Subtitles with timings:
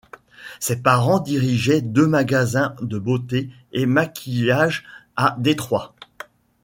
[0.59, 4.83] Ses parents dirigeaient deux magasins de beauté et maquillage
[5.15, 5.93] à Détroit.